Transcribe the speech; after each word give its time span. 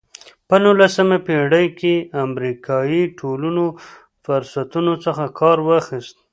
په 0.47 0.55
نولسمه 0.63 1.17
پېړۍ 1.25 1.67
کې 1.79 1.93
افریقایي 2.25 3.03
ټولنو 3.19 3.65
فرصتونو 4.23 4.93
څخه 5.05 5.23
کار 5.39 5.57
واخیست. 5.67 6.15